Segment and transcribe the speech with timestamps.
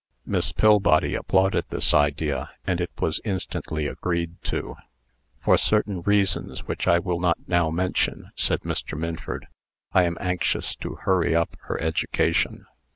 [0.25, 4.75] Miss Pillbody applauded this idea, and it was instantly agreed to.
[5.43, 8.97] "For certain reasons, which I will not now mention," said Mr.
[8.97, 9.45] Minford,
[9.93, 12.65] "I am anxious to hurry up her education."